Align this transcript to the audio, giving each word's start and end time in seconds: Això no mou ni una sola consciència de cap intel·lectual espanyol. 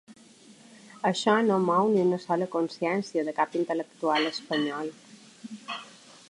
Això 1.09 1.35
no 1.49 1.57
mou 1.65 1.91
ni 1.95 2.01
una 2.05 2.19
sola 2.23 2.47
consciència 2.55 3.27
de 3.29 3.35
cap 3.41 3.59
intel·lectual 3.61 4.27
espanyol. 4.31 4.91